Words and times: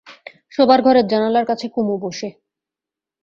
শোবার 0.51 0.79
ঘরের 0.81 1.05
জানালার 1.07 1.45
কাছে 1.45 1.65
কুমু 1.67 1.95
বসে। 1.97 2.29